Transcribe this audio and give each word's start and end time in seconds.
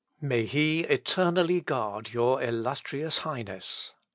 May 0.19 0.45
he 0.47 0.79
eternally 0.79 1.61
guard 1.61 2.11
your 2.11 2.41
illustrious 2.41 3.19
Highness! 3.19 3.93